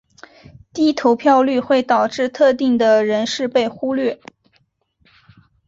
[0.73, 4.19] 低投票率会导致特定的人士被忽略。